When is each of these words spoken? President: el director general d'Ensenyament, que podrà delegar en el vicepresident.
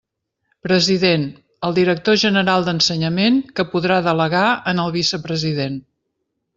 President: 0.67 1.25
el 1.69 1.75
director 1.81 2.17
general 2.23 2.67
d'Ensenyament, 2.71 3.39
que 3.61 3.69
podrà 3.77 4.01
delegar 4.11 4.45
en 4.75 4.87
el 4.89 4.95
vicepresident. 5.01 5.83